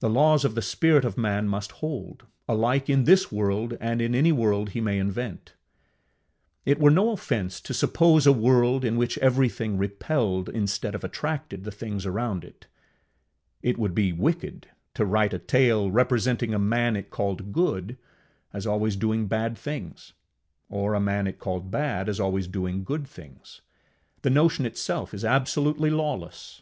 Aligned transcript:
The 0.00 0.10
laws 0.10 0.44
of 0.44 0.54
the 0.54 0.60
spirit 0.60 1.06
of 1.06 1.16
man 1.16 1.48
must 1.48 1.70
hold, 1.80 2.26
alike 2.46 2.90
in 2.90 3.04
this 3.04 3.32
world 3.32 3.78
and 3.80 4.02
in 4.02 4.14
any 4.14 4.30
world 4.30 4.68
he 4.72 4.80
may 4.82 4.98
invent. 4.98 5.54
It 6.66 6.78
were 6.78 6.90
no 6.90 7.12
offence 7.12 7.58
to 7.62 7.72
suppose 7.72 8.26
a 8.26 8.30
world 8.34 8.84
in 8.84 8.98
which 8.98 9.16
everything 9.20 9.78
repelled 9.78 10.50
instead 10.50 10.94
of 10.94 11.02
attracted 11.02 11.64
the 11.64 11.70
things 11.70 12.04
around 12.04 12.44
it; 12.44 12.66
it 13.62 13.78
would 13.78 13.94
be 13.94 14.12
wicked 14.12 14.68
to 14.92 15.06
write 15.06 15.32
a 15.32 15.38
tale 15.38 15.90
representing 15.90 16.52
a 16.52 16.58
man 16.58 16.94
it 16.94 17.08
called 17.08 17.50
good 17.50 17.96
as 18.52 18.66
always 18.66 18.96
doing 18.96 19.28
bad 19.28 19.56
things, 19.56 20.12
or 20.68 20.92
a 20.92 21.00
man 21.00 21.26
it 21.26 21.38
called 21.38 21.70
bad 21.70 22.06
as 22.10 22.20
always 22.20 22.46
doing 22.46 22.84
good 22.84 23.06
things: 23.06 23.62
the 24.20 24.28
notion 24.28 24.66
itself 24.66 25.14
is 25.14 25.24
absolutely 25.24 25.88
lawless. 25.88 26.60